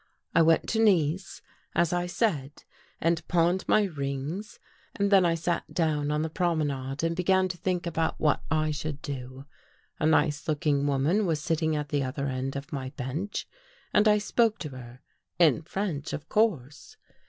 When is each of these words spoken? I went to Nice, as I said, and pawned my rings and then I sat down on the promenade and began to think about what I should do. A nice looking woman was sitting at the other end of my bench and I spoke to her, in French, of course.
I 0.33 0.41
went 0.41 0.67
to 0.69 0.83
Nice, 0.83 1.43
as 1.75 1.93
I 1.93 2.07
said, 2.07 2.63
and 2.99 3.27
pawned 3.27 3.65
my 3.67 3.83
rings 3.83 4.57
and 4.95 5.11
then 5.11 5.27
I 5.27 5.35
sat 5.35 5.71
down 5.75 6.09
on 6.09 6.23
the 6.23 6.27
promenade 6.31 7.03
and 7.03 7.15
began 7.15 7.47
to 7.49 7.57
think 7.57 7.85
about 7.85 8.19
what 8.19 8.41
I 8.49 8.71
should 8.71 9.03
do. 9.03 9.45
A 9.99 10.07
nice 10.07 10.47
looking 10.47 10.87
woman 10.87 11.27
was 11.27 11.39
sitting 11.39 11.75
at 11.75 11.89
the 11.89 12.01
other 12.03 12.25
end 12.25 12.55
of 12.55 12.73
my 12.73 12.89
bench 12.89 13.47
and 13.93 14.07
I 14.07 14.17
spoke 14.17 14.57
to 14.61 14.69
her, 14.69 15.01
in 15.37 15.61
French, 15.61 16.13
of 16.13 16.27
course. 16.29 16.97